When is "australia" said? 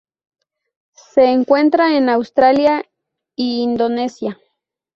2.09-2.83